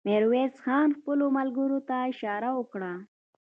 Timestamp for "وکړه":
2.55-2.93